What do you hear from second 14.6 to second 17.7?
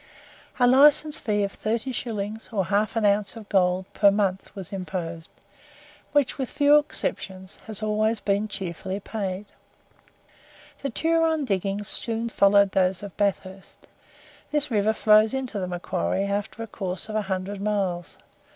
river flows into the Macquarie after a course of a hundred